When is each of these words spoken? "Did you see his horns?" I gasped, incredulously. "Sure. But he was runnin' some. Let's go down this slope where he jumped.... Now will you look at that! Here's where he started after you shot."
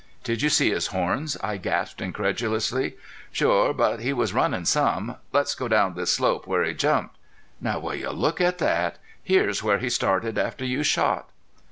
"Did 0.23 0.41
you 0.41 0.49
see 0.49 0.71
his 0.71 0.87
horns?" 0.87 1.37
I 1.43 1.57
gasped, 1.57 2.01
incredulously. 2.01 2.95
"Sure. 3.31 3.71
But 3.71 3.99
he 3.99 4.13
was 4.13 4.33
runnin' 4.33 4.65
some. 4.65 5.17
Let's 5.31 5.53
go 5.53 5.67
down 5.67 5.93
this 5.93 6.11
slope 6.11 6.47
where 6.47 6.63
he 6.63 6.73
jumped.... 6.73 7.15
Now 7.61 7.77
will 7.77 7.93
you 7.93 8.09
look 8.09 8.41
at 8.41 8.57
that! 8.57 8.97
Here's 9.21 9.61
where 9.61 9.77
he 9.77 9.91
started 9.91 10.39
after 10.39 10.65
you 10.65 10.81
shot." 10.81 11.29